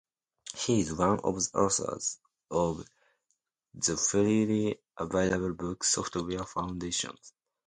He 0.55 0.79
is 0.79 0.93
one 0.95 1.19
of 1.19 1.35
the 1.35 1.59
authors 1.59 2.17
of 2.49 2.83
the 3.75 3.95
freely 3.97 4.79
available 4.97 5.53
book 5.53 5.83
"Software 5.83 6.43
Foundations". 6.43 7.33